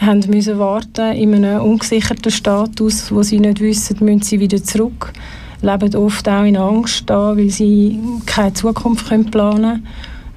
haben 0.00 0.22
müssen 0.30 0.58
warten 0.60 1.12
in 1.12 1.34
einem 1.34 1.60
ungesicherten 1.60 2.30
Status, 2.30 3.10
wo 3.12 3.22
sie 3.24 3.40
nicht 3.40 3.60
wissen, 3.60 3.96
müssen 4.00 4.22
sie 4.22 4.38
wieder 4.38 4.62
zurück 4.62 5.12
leben 5.62 5.94
oft 5.96 6.28
auch 6.28 6.44
in 6.44 6.56
Angst 6.56 7.04
da, 7.06 7.36
weil 7.36 7.50
sie 7.50 7.98
keine 8.26 8.52
Zukunft 8.54 9.08
können 9.08 9.30
planen 9.30 9.82
können. 9.82 9.86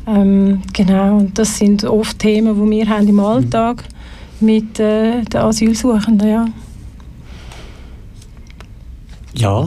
Ähm, 0.08 0.62
genau, 0.74 1.18
und 1.18 1.38
das 1.38 1.58
sind 1.58 1.84
oft 1.84 2.18
Themen, 2.20 2.56
die 2.56 2.78
wir 2.78 2.90
haben 2.90 3.08
im 3.08 3.20
Alltag 3.20 3.84
mit 4.40 4.80
äh, 4.80 5.22
den 5.24 5.42
Asylsuchenden, 5.42 6.28
ja. 6.28 6.46
Ja, 9.34 9.66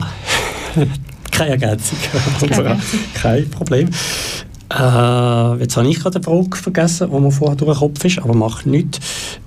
keine 1.31 1.51
Ergänzung. 1.51 1.97
Also, 2.41 2.63
kein 3.13 3.49
Problem. 3.49 3.89
Äh, 4.69 5.59
jetzt 5.59 5.77
habe 5.77 5.87
ich 5.87 5.99
gerade 5.99 6.15
eine 6.15 6.23
Frage 6.23 6.57
vergessen, 6.57 7.09
die 7.11 7.19
mir 7.19 7.31
vorher 7.31 7.55
durch 7.55 7.77
den 7.77 7.79
Kopf 7.79 8.03
ist, 8.03 8.19
aber 8.19 8.33
macht 8.33 8.65
nichts. 8.65 8.99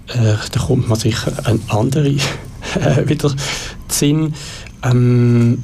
Äh, 0.07 0.35
da 0.53 0.61
kommt 0.61 0.89
man 0.89 0.99
sicher 0.99 1.33
eine 1.45 1.61
andere 1.69 2.09
äh, 2.81 3.09
wieder 3.09 3.31
Sinn. 3.89 4.35
Ähm, 4.83 5.63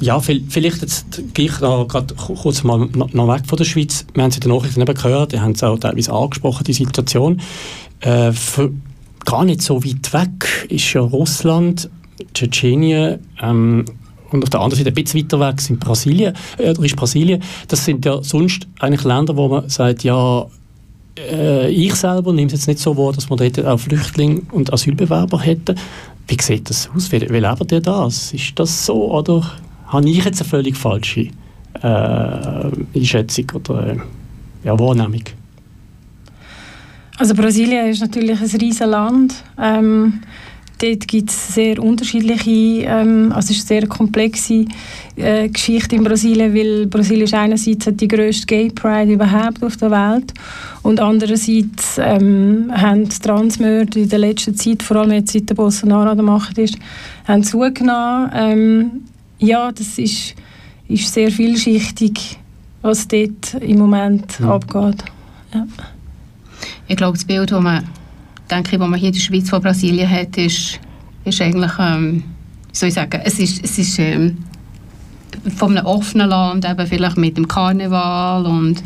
ja, 0.00 0.20
vielleicht 0.20 0.82
jetzt 0.82 1.34
gehe 1.34 1.46
ich 1.46 1.60
noch 1.60 1.86
gerade 1.88 2.14
kurz 2.14 2.62
mal 2.62 2.88
noch 3.12 3.28
weg 3.28 3.42
von 3.46 3.58
der 3.58 3.64
Schweiz. 3.64 4.06
Wir 4.14 4.22
haben 4.22 4.30
es 4.30 4.36
in 4.36 4.42
den 4.42 4.52
Nachrichten 4.52 4.80
eben 4.80 4.94
gehört, 4.94 5.32
die 5.32 5.40
haben 5.40 5.52
es 5.52 5.62
auch 5.62 5.78
teilweise 5.78 6.12
angesprochen, 6.12 6.64
die 6.64 6.72
Situation. 6.72 7.40
Äh, 8.00 8.32
für, 8.32 8.70
gar 9.24 9.44
nicht 9.44 9.62
so 9.62 9.84
weit 9.84 10.12
weg 10.12 10.66
ist 10.68 10.92
ja 10.92 11.00
Russland, 11.00 11.90
Tschetschenien, 12.32 13.18
ähm, 13.42 13.84
und 14.30 14.42
auf 14.42 14.50
der 14.50 14.60
anderen 14.60 14.84
Seite 14.84 14.90
ein 14.90 15.02
bisschen 15.02 15.22
weiter 15.22 15.40
weg 15.40 15.60
sind 15.60 15.80
Brasilien, 15.80 16.34
äh, 16.58 16.72
ist 16.72 16.96
Brasilien. 16.96 17.42
Das 17.68 17.84
sind 17.84 18.04
ja 18.04 18.22
sonst 18.22 18.66
eigentlich 18.78 19.04
Länder, 19.04 19.36
wo 19.36 19.48
man 19.48 19.68
sagt, 19.68 20.04
ja, 20.04 20.46
äh, 21.18 21.70
ich 21.70 21.94
selber 21.94 22.32
nehme 22.32 22.46
es 22.48 22.52
jetzt 22.52 22.68
nicht 22.68 22.78
so 22.78 22.96
wahr, 22.96 23.12
dass 23.12 23.28
man 23.30 23.38
dort 23.38 23.64
auch 23.64 23.78
Flüchtlinge 23.78 24.42
und 24.52 24.72
Asylbewerber 24.72 25.40
hätte. 25.40 25.74
Wie 26.26 26.36
sieht 26.40 26.68
das 26.68 26.90
aus? 26.94 27.10
Wie, 27.10 27.20
wie 27.22 27.38
lebt 27.38 27.72
ihr 27.72 27.80
das? 27.80 28.32
Ist 28.34 28.58
das 28.58 28.84
so 28.84 29.10
oder 29.12 29.50
habe 29.88 30.08
ich 30.08 30.24
jetzt 30.24 30.40
eine 30.40 30.48
völlig 30.48 30.76
falsche 30.76 31.28
äh, 31.82 32.70
Einschätzung 32.94 33.46
oder 33.54 33.86
äh, 33.86 33.96
ja, 34.64 34.78
Wahrnehmung? 34.78 35.24
Also 37.18 37.34
Brasilien 37.34 37.88
ist 37.88 38.00
natürlich 38.00 38.40
ein 38.40 38.46
riesiges 38.46 38.78
Land. 38.80 39.34
Ähm, 39.60 40.20
Dort 40.80 41.08
gibt 41.08 41.30
es 41.30 41.54
sehr 41.54 41.82
unterschiedliche, 41.82 42.86
ähm, 42.86 43.32
also 43.32 43.52
ist 43.52 43.68
eine 43.68 43.80
sehr 43.80 43.88
komplexe 43.88 44.64
äh, 45.16 45.48
Geschichte 45.48 45.96
in 45.96 46.04
Brasilien, 46.04 46.54
weil 46.54 46.86
Brasilien 46.86 47.24
ist 47.24 47.34
einerseits 47.34 47.88
die 47.92 48.06
grösste 48.06 48.46
Gay 48.46 48.70
Pride 48.70 49.12
überhaupt 49.12 49.62
auf 49.64 49.76
der 49.76 49.90
Welt 49.90 50.32
und 50.82 51.00
andererseits 51.00 51.98
ähm, 51.98 52.70
haben 52.72 53.08
Transmörder 53.08 53.98
in 53.98 54.08
der 54.08 54.20
letzten 54.20 54.54
Zeit, 54.54 54.84
vor 54.84 54.98
allem 54.98 55.12
jetzt 55.12 55.32
seit 55.32 55.50
der 55.50 55.56
Bolsonaro 55.56 56.10
an 56.10 56.16
der 56.16 56.24
Macht 56.24 56.56
ist, 56.58 56.78
haben 57.26 57.42
zugenommen. 57.42 58.30
Ähm, 58.32 58.90
ja, 59.38 59.72
das 59.72 59.98
ist, 59.98 60.34
ist 60.88 61.12
sehr 61.12 61.30
vielschichtig, 61.30 62.38
was 62.82 63.08
dort 63.08 63.54
im 63.54 63.78
Moment 63.78 64.40
mhm. 64.40 64.48
abgeht. 64.48 65.04
Ja. 65.54 65.66
Ich 66.86 66.96
glaube, 66.96 67.16
das 67.16 67.24
Bild, 67.24 67.50
das 67.50 67.60
man 67.62 67.86
denke 68.50 68.74
ich, 68.74 68.80
was 68.80 68.88
man 68.88 68.98
hier 68.98 69.08
in 69.08 69.14
der 69.14 69.20
Schweiz 69.20 69.50
von 69.50 69.62
Brasilien 69.62 70.08
hat, 70.08 70.36
ist, 70.36 70.80
ist 71.24 71.40
eigentlich, 71.40 71.72
ähm, 71.78 72.24
wie 72.70 72.76
soll 72.76 72.88
ich 72.88 72.94
sagen, 72.94 73.20
es 73.24 73.38
ist, 73.38 73.62
es 73.62 73.78
ist 73.78 73.98
ähm, 73.98 74.38
von 75.56 75.76
einem 75.76 75.86
offenen 75.86 76.28
Land, 76.28 76.64
eben 76.64 76.86
vielleicht 76.86 77.16
mit 77.16 77.36
dem 77.36 77.46
Karneval 77.46 78.46
und, 78.46 78.82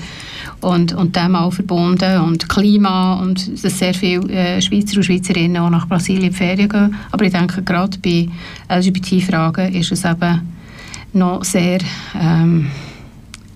und, 0.62 0.94
und 0.94 1.16
dem 1.16 1.34
auch 1.36 1.52
verbunden 1.52 2.20
und 2.20 2.48
Klima 2.48 3.20
und 3.20 3.62
dass 3.64 3.78
sehr 3.78 3.94
viele 3.94 4.32
äh, 4.32 4.62
Schweizer 4.62 4.96
und 4.96 5.04
Schweizerinnen 5.04 5.56
auch 5.58 5.70
nach 5.70 5.88
Brasilien 5.88 6.24
in 6.24 6.30
die 6.30 6.36
Ferien 6.36 6.68
gehen. 6.68 6.94
Aber 7.10 7.24
ich 7.24 7.32
denke, 7.32 7.62
gerade 7.62 7.98
bei 7.98 8.28
LGBT-Fragen 8.68 9.74
ist 9.74 9.92
es 9.92 10.04
eben 10.04 10.40
noch 11.12 11.44
sehr, 11.44 11.80
ähm, 12.18 12.70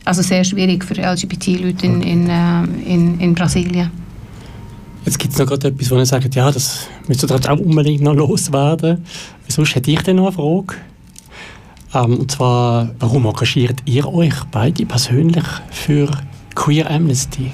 also 0.04 0.22
sehr 0.22 0.44
schwierig 0.44 0.84
für 0.84 0.94
LGBT-Leute 0.94 1.86
in, 1.86 2.02
in, 2.02 2.28
äh, 2.28 2.64
in, 2.86 3.20
in 3.20 3.34
Brasilien. 3.34 3.90
Jetzt 5.04 5.18
gibt 5.18 5.32
es 5.32 5.38
noch 5.38 5.46
gerade 5.46 5.68
etwas, 5.68 5.90
wo 5.90 5.96
ihr 5.96 6.06
sagt, 6.06 6.34
ja, 6.34 6.50
das 6.50 6.88
müsste 7.06 7.26
ihr 7.26 7.50
auch 7.50 7.58
unbedingt 7.58 8.02
noch 8.02 8.14
loswerden. 8.16 9.04
Sonst 9.46 9.74
hätte 9.76 9.90
ich 9.92 10.02
dann 10.02 10.16
noch 10.16 10.26
eine 10.26 10.32
Frage. 10.32 10.74
Ähm, 11.94 12.18
und 12.18 12.30
zwar, 12.30 12.90
warum 12.98 13.26
engagiert 13.26 13.80
ihr 13.84 14.12
euch 14.12 14.34
beide 14.50 14.84
persönlich 14.84 15.44
für 15.70 16.10
Queer 16.56 16.90
Amnesty? 16.90 17.52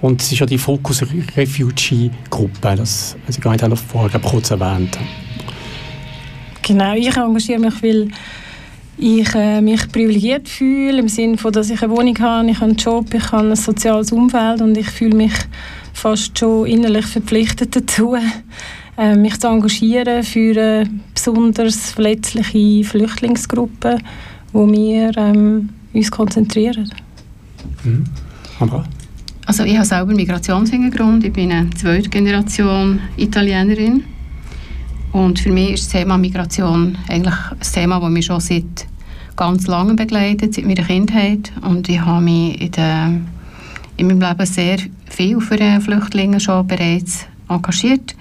Und 0.00 0.22
es 0.22 0.30
ist 0.30 0.38
ja 0.38 0.46
die 0.46 0.58
Focus 0.58 1.02
Refugee 1.36 2.10
Gruppe, 2.30 2.76
das 2.76 3.16
Sie 3.26 3.40
gar 3.40 3.50
nicht 3.50 3.78
vorher 3.80 4.20
kurz 4.20 4.52
erwähnt. 4.52 4.96
Genau, 6.62 6.94
ich 6.94 7.16
engagiere 7.16 7.58
mich, 7.58 7.82
weil 7.82 8.08
ich 8.98 9.34
äh, 9.34 9.60
mich 9.60 9.90
privilegiert 9.90 10.48
fühle, 10.48 10.98
im 10.98 11.08
Sinne 11.08 11.38
von, 11.38 11.52
dass 11.52 11.70
ich 11.70 11.82
eine 11.82 11.90
Wohnung 11.90 12.18
habe, 12.20 12.50
ich 12.50 12.56
habe 12.56 12.66
einen 12.66 12.76
Job, 12.76 13.12
ich 13.14 13.32
habe 13.32 13.48
ein 13.48 13.56
soziales 13.56 14.12
Umfeld 14.12 14.60
und 14.60 14.76
ich 14.76 14.88
fühle 14.88 15.16
mich 15.16 15.32
fast 15.92 16.38
schon 16.38 16.66
innerlich 16.66 17.06
verpflichtet 17.06 17.74
dazu, 17.74 18.16
äh, 18.96 19.16
mich 19.16 19.38
zu 19.40 19.48
engagieren 19.48 20.22
für 20.22 20.50
eine 20.50 20.90
besonders 21.14 21.92
verletzliche 21.92 22.84
Flüchtlingsgruppe, 22.84 23.98
wo 24.52 24.70
wir 24.70 25.16
ähm, 25.16 25.70
uns 25.92 26.10
konzentrieren. 26.10 26.92
Mhm. 27.84 28.04
Also 29.46 29.64
ich 29.64 29.76
habe 29.76 29.86
selber 29.86 30.14
Migrationshintergrund. 30.14 31.24
Ich 31.24 31.32
bin 31.32 31.52
eine 31.52 31.70
zweite 31.70 32.08
Generation 32.08 33.00
Italienerin. 33.16 34.04
Und 35.12 35.38
für 35.38 35.50
mich 35.50 35.72
ist 35.72 35.84
das 35.84 36.00
Thema 36.00 36.18
Migration 36.18 36.98
eigentlich 37.08 37.34
ein 37.50 37.72
Thema, 37.72 38.00
das 38.00 38.10
mich 38.10 38.26
schon 38.26 38.40
seit 38.40 38.86
ganz 39.36 39.66
langem 39.66 39.96
begleitet, 39.96 40.54
seit 40.54 40.66
meiner 40.66 40.82
Kindheit. 40.82 41.52
Und 41.62 41.88
ich 41.88 42.00
habe 42.00 42.22
mich 42.22 42.60
in 42.60 42.70
der 42.72 43.20
in 43.96 44.06
meinem 44.06 44.20
Leben 44.20 44.46
sehr 44.46 44.78
viel 45.06 45.40
für 45.40 45.80
Flüchtlinge 45.80 46.40
schon 46.40 46.66
bereits 46.66 47.26
engagiert. 47.48 48.14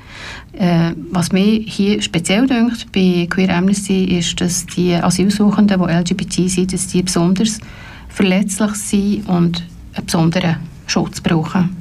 Äh, 0.53 0.94
was 1.12 1.32
mir 1.32 1.62
hier 1.62 2.01
speziell 2.01 2.48
denkt 2.48 2.91
bei 2.91 3.27
Queer 3.29 3.56
Amnesty 3.56 4.06
ist, 4.17 4.41
dass 4.41 4.65
die 4.65 4.96
Asylsuchenden, 4.96 5.79
die 5.79 5.94
LGBT 5.94 6.50
sind, 6.50 6.74
dass 6.74 6.88
die 6.88 7.03
besonders 7.03 7.60
verletzlich 8.18 8.74
sind 8.74 9.30
und 9.30 9.64
einen 9.94 10.06
besonderen 10.06 10.58
Schutz 10.88 11.22
brauchen. 11.22 11.78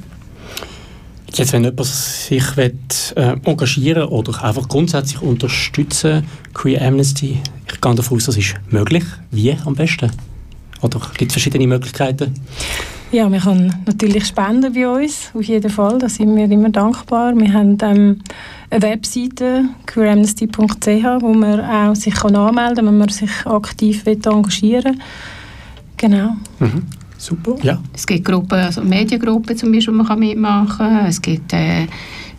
Jetzt, 1.33 1.51
wenn 1.51 1.63
jemand 1.63 1.85
sich 1.85 2.55
will, 2.55 2.77
äh, 3.15 3.35
engagieren 3.43 4.03
oder 4.03 4.43
einfach 4.43 4.67
grundsätzlich 4.67 5.21
unterstützen 5.21 6.23
Queer 6.53 6.81
Amnesty, 6.83 7.41
ich 7.67 7.81
gehe 7.81 7.95
davon 7.95 8.17
aus, 8.17 8.25
das 8.25 8.37
ist 8.37 8.53
möglich. 8.69 9.03
Wie 9.31 9.55
am 9.65 9.75
besten? 9.75 10.11
Oder 10.81 11.01
gibt 11.17 11.31
es 11.31 11.33
verschiedene 11.33 11.67
Möglichkeiten? 11.67 12.33
Ja, 13.11 13.31
wir 13.31 13.39
können 13.39 13.73
natürlich 13.85 14.25
spenden 14.27 14.73
bei 14.73 14.87
uns, 14.87 15.31
auf 15.33 15.43
jeden 15.43 15.71
Fall, 15.71 15.97
da 15.97 16.07
sind 16.07 16.35
wir 16.35 16.45
immer 16.45 16.69
dankbar. 16.69 17.33
Wir 17.35 17.51
haben 17.53 17.77
ähm, 17.81 18.21
eine 18.69 18.81
Webseite, 18.81 19.65
queeramnesty.ch, 19.85 21.21
wo 21.21 21.33
man 21.33 21.61
auch 21.61 21.95
sich 21.95 22.13
kann 22.13 22.35
anmelden 22.35 22.75
kann, 22.75 22.85
wenn 22.85 22.97
man 22.97 23.09
sich 23.09 23.31
aktiv 23.45 24.05
engagieren 24.05 24.95
will. 24.95 25.01
Genau. 25.97 26.35
Mhm. 26.59 26.83
Super, 27.17 27.55
ja. 27.63 27.81
Es 27.93 28.05
gibt 28.05 28.25
Gruppen, 28.25 28.59
also 28.59 28.83
Mediengruppen 28.83 29.57
zum 29.57 29.71
Beispiel, 29.71 29.97
wo 29.97 30.03
man 30.03 30.19
mitmachen 30.19 30.77
kann. 30.77 31.05
Es 31.07 31.19
gibt 31.19 31.51
äh, 31.51 31.87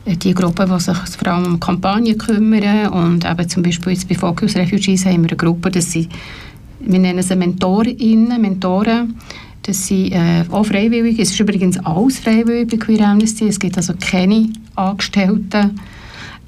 die 0.06 0.32
Gruppen, 0.32 0.70
die 0.70 0.80
sich 0.80 0.96
vor 0.96 1.32
allem 1.32 1.46
um 1.46 1.60
Kampagnen 1.60 2.16
kümmern 2.16 2.88
und 2.88 3.24
eben 3.24 3.48
zum 3.48 3.62
Beispiel 3.64 3.92
jetzt 3.92 4.08
bei 4.08 4.14
Focus 4.14 4.54
Refugees 4.54 5.04
haben 5.04 5.24
wir 5.24 5.30
eine 5.30 5.36
Gruppe, 5.36 5.70
das 5.70 5.90
sind, 5.90 6.08
wir 6.80 6.98
nennen 6.98 7.22
sie 7.22 7.34
Mentorinnen, 7.34 8.40
Mentoren, 8.40 9.16
das 9.62 9.88
sind 9.88 10.12
äh, 10.12 10.44
auch 10.50 10.64
freiwillig. 10.64 11.18
Es 11.18 11.30
ist 11.30 11.40
übrigens 11.40 11.78
alles 11.84 12.20
freiwillig 12.20 12.68
bei 12.68 12.76
Queer 12.78 13.08
Amnesty. 13.08 13.48
Es 13.48 13.58
gibt 13.58 13.76
also 13.76 13.92
keine 14.00 14.48
Angestellten. 14.76 15.78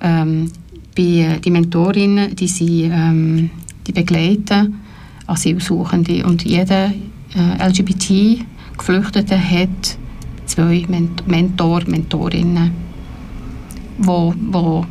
Ähm, 0.00 0.50
bei, 0.96 1.02
äh, 1.02 1.40
die 1.40 1.50
Mentorinnen, 1.50 2.34
die, 2.34 2.46
sind, 2.46 2.92
ähm, 2.92 3.50
die 3.86 3.92
begleiten 3.92 4.80
Asylsuchende 5.30 6.24
und 6.26 6.44
jeder 6.44 6.92
äh, 7.34 7.68
LGBT-Geflüchtete 7.68 9.38
hat 9.38 9.98
zwei 10.46 10.84
Ment 10.88 11.26
Mentor, 11.26 11.82
Mentorinnen, 11.86 12.72
wo, 13.98 14.34
wo 14.50 14.84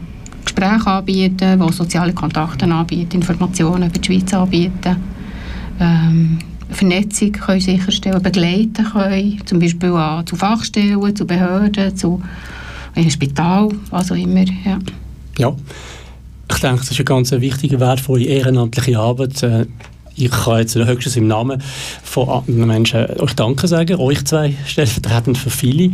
Gespräche 0.44 0.88
anbieten, 0.88 1.60
wo 1.60 1.72
soziale 1.72 2.14
Kontakte 2.14 2.66
anbieten, 2.66 3.18
Informationen 3.18 3.90
über 3.90 4.00
die 4.00 4.06
Schweiz 4.06 4.34
anbieten. 4.34 4.96
Ähm, 5.80 6.40
Vernetzung 6.70 7.32
können 7.32 7.60
sicherstellen, 7.60 8.22
begleiten 8.22 8.86
können, 8.86 9.42
zum 9.46 9.60
Beispiel 9.60 9.92
an, 9.92 10.26
zu 10.26 10.36
Fachstellen, 10.36 11.16
zu 11.16 11.26
Behörden, 11.26 11.96
zu 11.96 12.22
einem 12.96 13.10
Spital, 13.10 13.70
was 13.90 14.12
auch 14.12 14.16
immer. 14.16 14.46
Ja. 14.66 14.80
ja. 15.38 15.56
Ich 16.52 16.60
denke, 16.60 16.80
das 16.80 16.92
ist 16.92 16.98
eine 16.98 17.06
ganz 17.06 17.32
wichtige, 17.32 17.80
wertvolle 17.80 18.26
ehrenamtliche 18.26 19.00
Arbeit. 19.00 19.44
Ich 20.22 20.32
kann 20.32 20.60
jetzt 20.60 20.76
höchstens 20.76 21.16
im 21.16 21.28
Namen 21.28 21.64
von 22.04 22.28
anderen 22.28 22.68
Menschen 22.68 23.06
euch 23.22 23.34
Danke 23.36 23.70
sagen, 23.70 24.00
euch 24.00 24.26
zwei 24.26 24.54
stellvertretend 24.66 25.38
für 25.38 25.50
viele. 25.50 25.94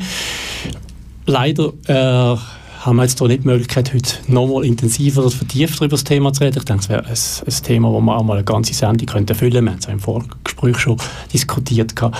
Leider 1.27 1.73
äh, 1.85 1.93
haben 1.93 2.95
wir 2.95 3.03
jetzt 3.03 3.19
hier 3.19 3.27
nicht 3.27 3.43
die 3.43 3.47
Möglichkeit, 3.47 3.93
heute 3.93 4.15
nochmal 4.27 4.65
intensiver 4.65 5.21
oder 5.21 5.29
vertieft 5.29 5.77
über 5.77 5.89
das 5.89 6.03
Thema 6.03 6.33
zu 6.33 6.43
reden. 6.43 6.57
Ich 6.57 6.65
denke, 6.65 6.81
es 6.81 6.89
wäre 6.89 7.05
ein, 7.05 7.13
ein 7.13 7.63
Thema, 7.63 7.91
das 7.91 8.01
wir 8.01 8.17
auch 8.17 8.23
mal 8.23 8.33
eine 8.33 8.43
ganze 8.43 8.73
Sendung 8.73 9.05
könnte 9.05 9.35
füllen 9.35 9.65
könnten. 9.65 9.65
Wir 9.65 9.71
haben 9.71 9.79
es 9.79 9.85
ja 9.85 9.93
im 9.93 9.99
Vorgespräch 9.99 10.77
schon 10.79 10.97
diskutiert. 11.31 11.95
Gehabt 11.95 12.17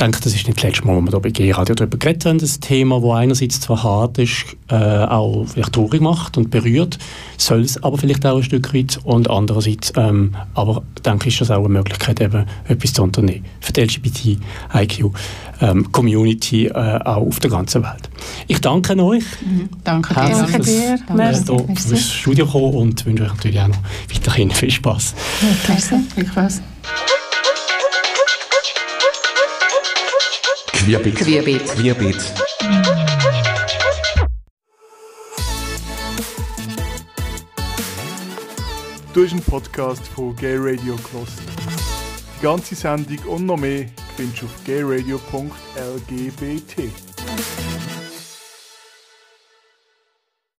denke, 0.00 0.20
das 0.20 0.34
ist 0.34 0.46
nicht 0.46 0.56
das 0.56 0.64
letzte 0.64 0.86
Mal, 0.86 0.96
wo 0.96 1.02
wir 1.02 1.10
hier 1.10 1.20
bei 1.20 1.28
G-Radio 1.30 1.74
darüber 1.74 1.98
geredet 1.98 2.24
haben. 2.24 2.38
Das 2.38 2.58
Thema, 2.60 3.00
das 3.00 3.10
einerseits 3.10 3.60
zwar 3.60 3.82
hart 3.82 4.16
ist, 4.18 4.46
äh, 4.68 4.74
auch 4.74 5.44
vielleicht 5.46 5.74
traurig 5.74 6.00
macht 6.00 6.38
und 6.38 6.50
berührt, 6.50 6.98
soll 7.36 7.60
es 7.62 7.82
aber 7.82 7.98
vielleicht 7.98 8.24
auch 8.24 8.38
ein 8.38 8.42
Stück 8.42 8.72
weit 8.74 8.98
und 9.04 9.28
andererseits, 9.28 9.92
ähm, 9.96 10.34
aber 10.54 10.82
denke 11.04 11.28
ich, 11.28 11.34
ist 11.34 11.42
das 11.42 11.50
auch 11.50 11.64
eine 11.64 11.68
Möglichkeit, 11.68 12.18
eben 12.20 12.46
etwas 12.66 12.94
zu 12.94 13.02
unternehmen 13.02 13.44
für 13.60 13.72
die 13.72 13.82
LGBTIQ-Community 13.82 16.66
ähm, 16.66 16.74
äh, 16.74 16.98
auch 17.04 17.26
auf 17.26 17.40
der 17.40 17.50
ganzen 17.50 17.82
Welt. 17.82 18.08
Ich 18.46 18.60
danke 18.60 18.96
euch. 19.02 19.24
Mhm. 19.44 19.68
Danke 19.84 20.14
dir. 20.14 20.20
Danke 20.20 20.60
dir. 20.60 20.98
Merci. 21.14 21.52
Äh, 21.52 21.62
ins 21.68 22.10
Studio 22.10 22.46
kommen 22.46 22.74
und 22.74 23.04
wünsche 23.04 23.24
euch 23.24 23.34
natürlich 23.34 23.60
auch 23.60 23.68
noch 23.68 23.76
weiterhin 24.12 24.50
viel 24.50 24.70
Spaß. 24.70 25.14
Merci. 25.68 25.96
Viel 26.14 26.26
Spaß. 26.26 26.62
Querbeet. 30.80 31.14
Querbeet. 31.14 31.66
Querbeet. 31.66 32.32
Du 39.12 39.22
hast 39.22 39.32
einen 39.32 39.42
Podcast 39.42 40.08
von 40.08 40.34
Gay 40.36 40.56
Radio 40.56 40.96
gehört. 40.96 41.28
Die 42.38 42.42
ganze 42.42 42.74
Sendung 42.74 43.18
und 43.26 43.44
noch 43.44 43.58
mehr 43.58 43.84
findest 44.16 44.40
du 44.40 44.46
auf 44.46 44.64
gayradio.lgbt. 44.64 47.09